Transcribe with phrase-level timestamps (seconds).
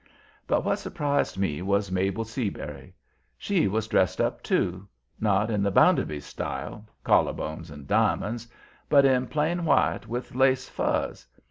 [0.47, 2.95] But what surprised me was Mabel Seabury.
[3.37, 4.87] She was dressed up, too;
[5.19, 8.47] not in the Bounderbys' style collar bones and diamonds
[8.89, 11.27] but in plain white with lace fuzz.